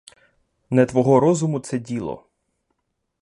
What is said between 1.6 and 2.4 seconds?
діло.